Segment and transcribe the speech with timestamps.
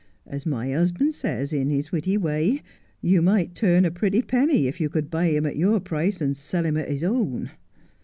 [0.25, 2.63] As my husband says, in his witty way,
[3.01, 6.35] you might turn a pretty penny if you could buy him at your price and
[6.35, 7.51] sell him at his own.